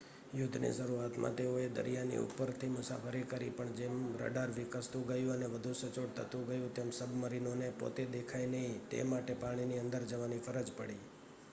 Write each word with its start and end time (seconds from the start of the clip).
યુદ્ધની 0.33 0.69
શરૂઆતમાં 0.71 1.35
તેઓએ 1.35 1.65
દરિયાની 1.75 2.19
ઉપરથી 2.19 2.69
મુસાફરી 2.69 3.23
કરી 3.25 3.49
પણ 3.51 3.73
જેમ 3.73 3.99
રડાર 4.21 4.55
વિકસતું 4.55 5.07
ગયું 5.07 5.33
અને 5.33 5.47
વધુ 5.47 5.73
સચોટ 5.73 6.15
થતું 6.15 6.47
ગયું 6.47 6.73
તેમ 6.73 6.91
સબ્મરીનોને 6.93 7.71
પોતે 7.79 8.09
દેખાય 8.11 8.49
નહીં 8.49 8.83
તે 8.89 9.03
માટે 9.05 9.39
પાણીની 9.39 9.79
અંદર 9.79 10.07
જવાની 10.07 10.39
ફરજ 10.41 10.77
પડી 10.77 11.01